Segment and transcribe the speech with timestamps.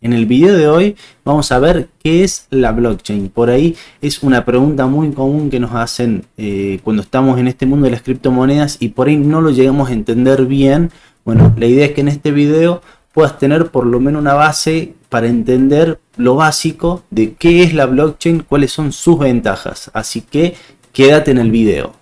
[0.00, 3.30] En el video de hoy vamos a ver qué es la blockchain.
[3.30, 7.66] Por ahí es una pregunta muy común que nos hacen eh, cuando estamos en este
[7.66, 10.92] mundo de las criptomonedas y por ahí no lo llegamos a entender bien.
[11.24, 12.80] Bueno, la idea es que en este video
[13.12, 17.86] puedas tener por lo menos una base para entender lo básico de qué es la
[17.86, 19.90] blockchain, cuáles son sus ventajas.
[19.94, 20.54] Así que
[20.92, 21.97] quédate en el video.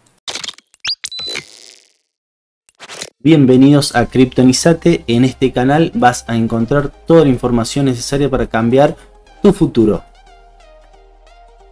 [3.26, 5.02] Bienvenidos a Kryptonizate.
[5.08, 8.94] En este canal vas a encontrar toda la información necesaria para cambiar
[9.42, 10.04] tu futuro.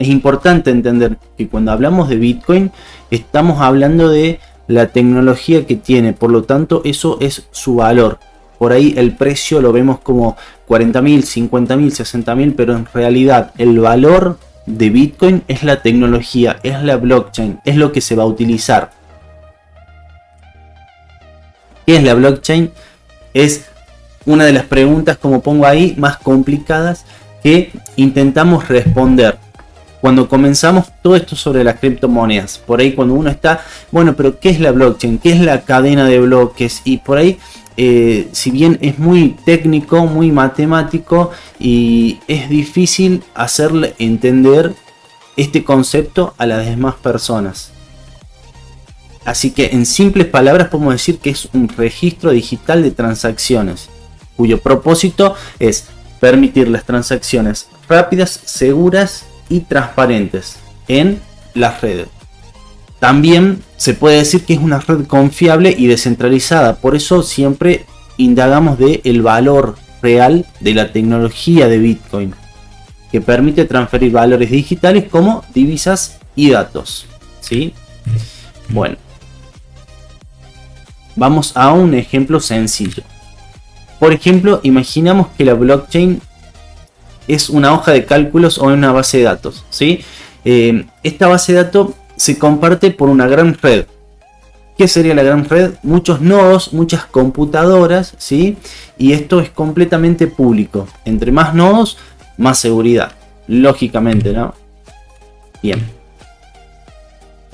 [0.00, 2.72] Es importante entender que cuando hablamos de Bitcoin
[3.12, 8.18] estamos hablando de la tecnología que tiene, por lo tanto eso es su valor.
[8.58, 10.36] Por ahí el precio lo vemos como
[10.66, 15.82] 40 mil, 50 mil, 60 mil, pero en realidad el valor de Bitcoin es la
[15.82, 19.03] tecnología, es la blockchain, es lo que se va a utilizar
[21.86, 22.70] ¿Qué es la blockchain?
[23.34, 23.66] Es
[24.26, 27.04] una de las preguntas, como pongo ahí, más complicadas
[27.42, 29.38] que intentamos responder.
[30.00, 34.50] Cuando comenzamos todo esto sobre las criptomonedas, por ahí cuando uno está, bueno, pero ¿qué
[34.50, 35.18] es la blockchain?
[35.18, 36.82] ¿Qué es la cadena de bloques?
[36.84, 37.38] Y por ahí,
[37.76, 44.74] eh, si bien es muy técnico, muy matemático y es difícil hacerle entender
[45.36, 47.73] este concepto a las demás personas.
[49.24, 53.88] Así que en simples palabras podemos decir que es un registro digital de transacciones,
[54.36, 55.86] cuyo propósito es
[56.20, 60.56] permitir las transacciones rápidas, seguras y transparentes
[60.88, 61.20] en
[61.54, 62.08] las redes.
[62.98, 67.86] También se puede decir que es una red confiable y descentralizada, por eso siempre
[68.16, 72.34] indagamos de el valor real de la tecnología de Bitcoin,
[73.10, 77.06] que permite transferir valores digitales como divisas y datos.
[77.40, 77.74] ¿sí?
[78.70, 78.96] Bueno,
[81.16, 83.02] Vamos a un ejemplo sencillo.
[83.98, 86.20] Por ejemplo, imaginamos que la blockchain
[87.28, 89.64] es una hoja de cálculos o una base de datos.
[89.70, 90.00] ¿sí?
[90.44, 93.86] Eh, esta base de datos se comparte por una gran red.
[94.76, 95.74] ¿Qué sería la gran red?
[95.84, 98.56] Muchos nodos, muchas computadoras, ¿sí?
[98.98, 100.88] Y esto es completamente público.
[101.04, 101.96] Entre más nodos,
[102.36, 103.12] más seguridad.
[103.46, 104.52] Lógicamente, ¿no?
[105.62, 106.03] Bien.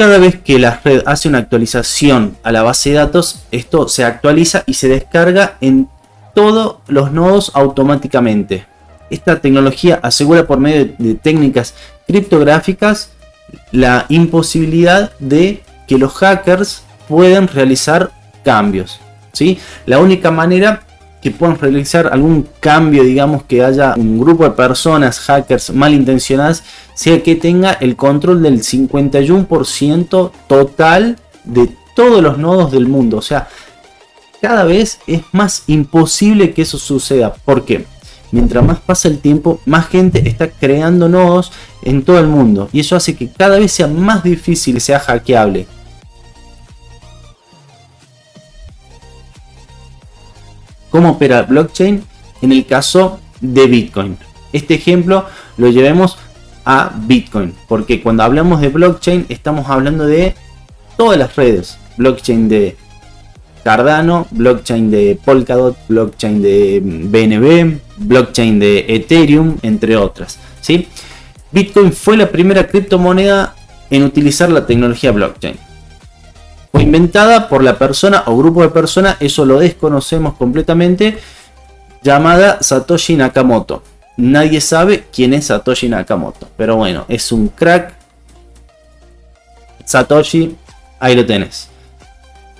[0.00, 4.02] Cada vez que la red hace una actualización a la base de datos, esto se
[4.02, 5.90] actualiza y se descarga en
[6.34, 8.64] todos los nodos automáticamente.
[9.10, 11.74] Esta tecnología asegura por medio de técnicas
[12.06, 13.10] criptográficas
[13.72, 18.10] la imposibilidad de que los hackers puedan realizar
[18.42, 19.00] cambios.
[19.34, 19.58] ¿sí?
[19.84, 20.82] La única manera
[21.20, 26.62] que puedan realizar algún cambio, digamos que haya un grupo de personas, hackers malintencionadas,
[26.94, 33.18] sea que tenga el control del 51% total de todos los nodos del mundo.
[33.18, 33.48] O sea,
[34.40, 37.34] cada vez es más imposible que eso suceda.
[37.44, 37.84] ¿Por qué?
[38.32, 42.68] Mientras más pasa el tiempo, más gente está creando nodos en todo el mundo.
[42.72, 45.66] Y eso hace que cada vez sea más difícil, sea hackeable.
[50.90, 52.02] Cómo opera blockchain
[52.42, 54.18] en el caso de Bitcoin.
[54.52, 56.18] Este ejemplo lo llevemos
[56.64, 60.34] a Bitcoin, porque cuando hablamos de blockchain estamos hablando de
[60.96, 62.76] todas las redes, blockchain de
[63.64, 70.38] Cardano, blockchain de Polkadot, blockchain de BNB, blockchain de Ethereum, entre otras.
[70.60, 70.88] ¿sí?
[71.52, 73.54] Bitcoin fue la primera criptomoneda
[73.90, 75.69] en utilizar la tecnología blockchain
[76.72, 81.18] fue inventada por la persona o grupo de personas, eso lo desconocemos completamente,
[82.02, 83.82] llamada Satoshi Nakamoto.
[84.16, 87.94] Nadie sabe quién es Satoshi Nakamoto, pero bueno, es un crack.
[89.84, 90.56] Satoshi,
[91.00, 91.68] ahí lo tenés.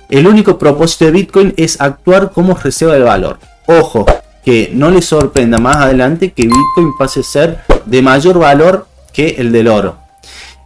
[0.09, 3.39] El único propósito de Bitcoin es actuar como reserva de valor.
[3.67, 4.05] Ojo,
[4.43, 9.35] que no le sorprenda más adelante que Bitcoin pase a ser de mayor valor que
[9.37, 10.00] el del oro.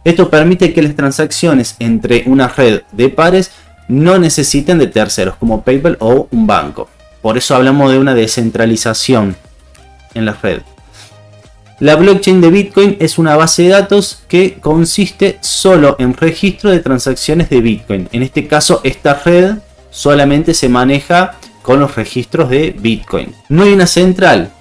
[0.06, 3.50] Esto permite que las transacciones entre una red de pares
[3.88, 6.88] no necesiten de terceros como PayPal o un banco.
[7.20, 9.34] Por eso hablamos de una descentralización
[10.14, 10.60] en la red.
[11.80, 16.78] La blockchain de Bitcoin es una base de datos que consiste solo en registro de
[16.78, 18.08] transacciones de Bitcoin.
[18.12, 19.56] En este caso, esta red
[19.90, 23.34] solamente se maneja con los registros de Bitcoin.
[23.48, 24.52] No hay una central,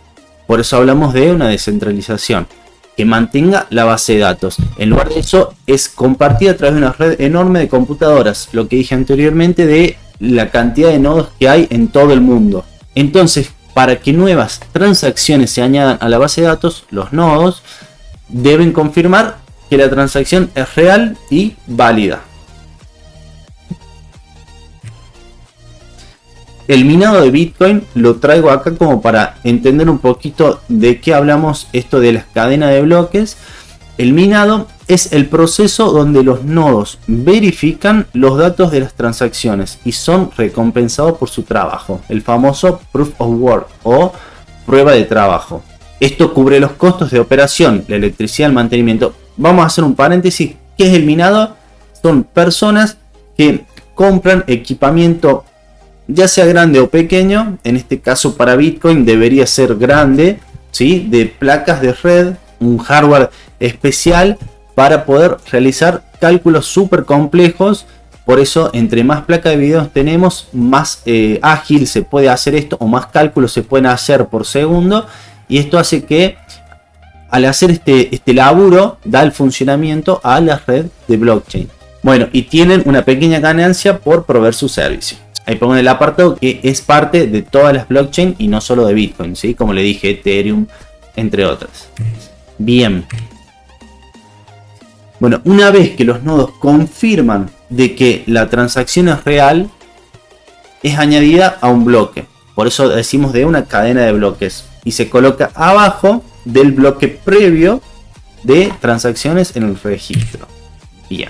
[0.48, 2.48] por eso hablamos de una descentralización
[2.96, 4.58] que mantenga la base de datos.
[4.78, 8.68] En lugar de eso, es compartida a través de una red enorme de computadoras, lo
[8.68, 12.64] que dije anteriormente de la cantidad de nodos que hay en todo el mundo.
[12.96, 17.62] Entonces, para que nuevas transacciones se añadan a la base de datos, los nodos
[18.30, 19.38] deben confirmar
[19.70, 22.22] que la transacción es real y válida.
[26.68, 31.68] El minado de Bitcoin lo traigo acá como para entender un poquito de qué hablamos
[31.74, 33.38] esto de las cadenas de bloques.
[33.98, 39.92] El minado es el proceso donde los nodos verifican los datos de las transacciones y
[39.92, 44.12] son recompensados por su trabajo, el famoso proof of work o
[44.66, 45.64] prueba de trabajo.
[46.00, 49.14] Esto cubre los costos de operación, la electricidad, el mantenimiento.
[49.38, 50.56] Vamos a hacer un paréntesis.
[50.78, 51.56] ¿Qué es el minado?
[52.02, 52.98] Son personas
[53.38, 55.46] que compran equipamiento
[56.08, 60.40] ya sea grande o pequeño, en este caso para Bitcoin debería ser grande,
[60.72, 61.08] ¿sí?
[61.10, 63.30] de placas de red, un hardware
[63.60, 64.38] especial
[64.76, 67.86] para poder realizar cálculos súper complejos.
[68.26, 72.76] Por eso, entre más placas de video tenemos, más eh, ágil se puede hacer esto
[72.80, 75.06] o más cálculos se pueden hacer por segundo.
[75.48, 76.38] Y esto hace que
[77.30, 81.70] al hacer este, este laburo da el funcionamiento a la red de blockchain.
[82.02, 85.25] Bueno, y tienen una pequeña ganancia por proveer su servicio.
[85.46, 88.86] Ahí pongo en el apartado que es parte de todas las blockchain y no solo
[88.88, 89.54] de Bitcoin, ¿sí?
[89.54, 90.66] Como le dije, Ethereum,
[91.16, 91.90] entre otras.
[92.58, 93.06] Bien.
[95.20, 99.70] Bueno, una vez que los nodos confirman de que la transacción es real,
[100.84, 102.26] es añadida a un bloque.
[102.56, 104.66] Por eso decimos de una cadena de bloques.
[104.84, 107.82] Y se coloca abajo del bloque previo
[108.44, 110.48] de transacciones en el registro.
[111.10, 111.30] Bien.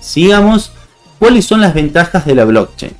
[0.00, 0.72] Sigamos.
[1.18, 2.92] ¿Cuáles son las ventajas de la blockchain?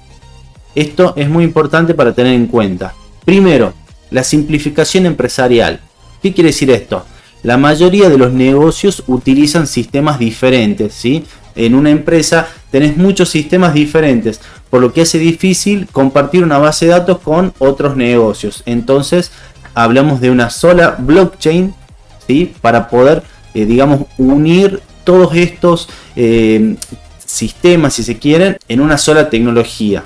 [0.75, 2.95] Esto es muy importante para tener en cuenta.
[3.25, 3.73] Primero,
[4.11, 5.81] la simplificación empresarial.
[6.21, 7.05] ¿Qué quiere decir esto?
[7.45, 11.25] La mayoría de los negocios utilizan sistemas diferentes, ¿sí?
[11.55, 14.41] En una empresa tenés muchos sistemas diferentes,
[14.71, 18.65] por lo que hace difícil compartir una base de datos con otros negocios.
[18.67, 19.31] Entonces,
[19.75, 21.73] hablamos de una sola blockchain,
[22.27, 22.53] ¿sí?
[22.61, 23.23] Para poder,
[23.55, 26.77] eh, digamos, unir todos estos eh,
[27.29, 30.03] sistemas, si se quieren, en una sola tecnología.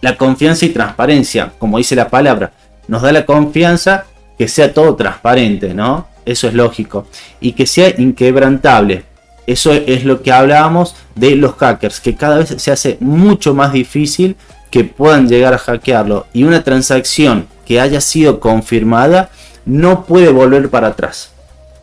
[0.00, 2.52] La confianza y transparencia, como dice la palabra,
[2.88, 4.06] nos da la confianza
[4.38, 6.08] que sea todo transparente, ¿no?
[6.24, 7.06] Eso es lógico.
[7.40, 9.04] Y que sea inquebrantable.
[9.46, 13.72] Eso es lo que hablábamos de los hackers, que cada vez se hace mucho más
[13.72, 14.36] difícil
[14.70, 16.26] que puedan llegar a hackearlo.
[16.32, 19.30] Y una transacción que haya sido confirmada
[19.64, 21.32] no puede volver para atrás.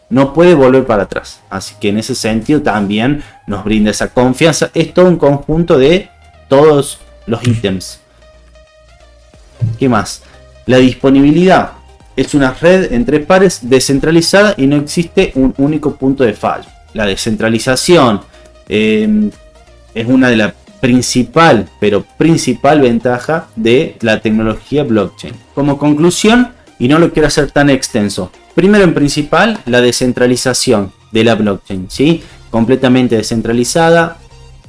[0.10, 1.42] No puede volver para atrás.
[1.50, 4.70] Así que en ese sentido también nos brinda esa confianza.
[4.74, 6.10] Es todo un conjunto de
[6.48, 8.00] todos los ítems.
[9.80, 10.24] ¿Qué más?
[10.66, 11.72] La disponibilidad
[12.16, 16.70] es una red entre pares descentralizada y no existe un único punto de fallo.
[16.94, 18.22] La descentralización
[18.70, 19.30] eh,
[19.96, 20.54] es una de las
[20.84, 25.34] principal, pero principal ventaja de la tecnología blockchain.
[25.56, 31.24] Como conclusión, y no lo quiero hacer tan extenso, primero en principal, la descentralización de
[31.24, 32.24] la blockchain, ¿sí?
[32.50, 34.18] Completamente descentralizada.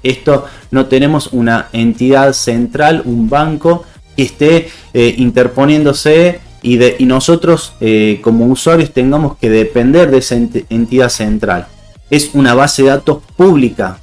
[0.02, 3.84] Esto no tenemos una entidad central, un banco
[4.16, 11.10] que esté eh, interponiéndose y, nosotros eh, como usuarios tengamos que depender de esa entidad
[11.10, 11.66] central.
[12.10, 13.98] Es una base de datos pública,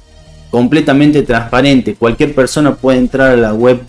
[0.50, 1.94] completamente transparente.
[1.94, 3.80] Cualquier persona puede entrar a la web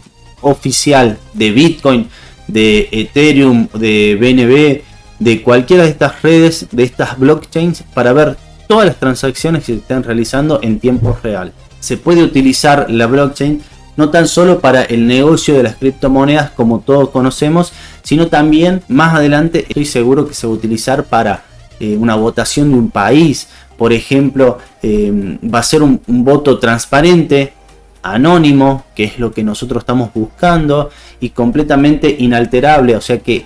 [0.41, 2.07] oficial de Bitcoin,
[2.47, 8.37] de Ethereum, de BNB, de cualquiera de estas redes, de estas blockchains, para ver
[8.67, 11.53] todas las transacciones que se están realizando en tiempo real.
[11.79, 13.61] Se puede utilizar la blockchain
[13.95, 19.13] no tan solo para el negocio de las criptomonedas como todos conocemos, sino también más
[19.13, 21.43] adelante estoy seguro que se va a utilizar para
[21.79, 23.47] eh, una votación de un país.
[23.77, 27.53] Por ejemplo, eh, va a ser un, voto transparente,
[28.01, 33.45] anónimo, que es lo que nosotros estamos buscando, y completamente inalterable, o sea que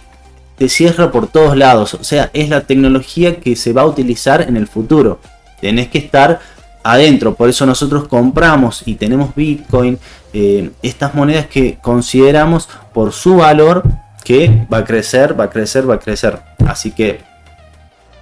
[0.58, 4.42] te cierra por todos lados, o sea, es la tecnología que se va a utilizar
[4.42, 5.20] en el futuro.
[5.62, 6.40] Tenés que estar
[6.84, 7.36] adentro.
[7.36, 10.00] Por eso nosotros compramos y tenemos Bitcoin,
[10.34, 13.84] eh, estas monedas que consideramos por su valor
[14.24, 16.40] que va a crecer, va a crecer, va a crecer.
[16.66, 17.20] Así que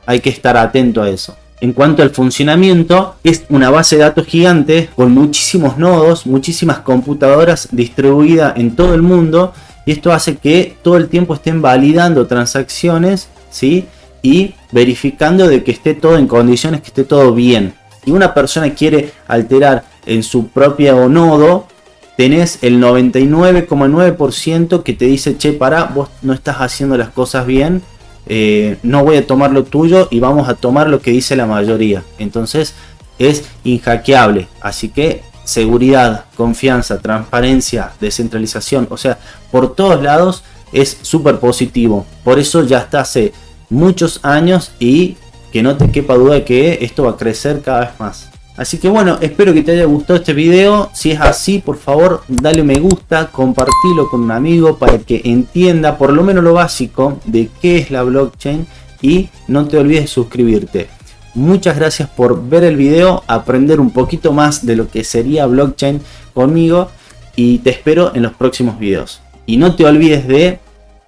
[0.06, 1.36] hay que estar atento a eso.
[1.62, 7.70] En cuanto al funcionamiento, es una base de datos gigante con muchísimos nodos, muchísimas computadoras
[7.72, 9.54] distribuidas en todo el mundo.
[9.86, 13.86] Y esto hace que todo el tiempo estén validando transacciones, ¿sí?
[14.22, 17.74] Y verificando de que esté todo en condiciones, que esté todo bien
[18.06, 21.68] y una persona quiere alterar en su propio nodo,
[22.15, 27.82] tenés el 99,9% que te dice, che, para, vos no estás haciendo las cosas bien,
[28.27, 31.46] eh, no voy a tomar lo tuyo y vamos a tomar lo que dice la
[31.46, 32.04] mayoría.
[32.20, 32.74] Entonces
[33.20, 34.48] es inhackeable.
[34.62, 39.17] Así que seguridad, confianza, transparencia, descentralización, o sea,
[39.51, 42.05] por todos lados es súper positivo.
[42.23, 43.31] Por eso ya está hace
[43.69, 45.15] muchos años y
[45.51, 48.29] que no te quepa duda de que esto va a crecer cada vez más.
[48.57, 50.89] Así que bueno, espero que te haya gustado este video.
[50.93, 55.97] Si es así, por favor, dale me gusta, compartilo con un amigo para que entienda
[55.97, 58.65] por lo menos lo básico de qué es la blockchain
[59.01, 60.87] y no te olvides de suscribirte.
[61.36, 66.01] Muchas gracias por ver el video, aprender un poquito más de lo que sería blockchain
[66.34, 66.89] conmigo
[67.36, 69.22] y te espero en los próximos videos.
[69.46, 70.60] Y no te olvides de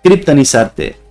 [0.04, 1.07] criptonizarte.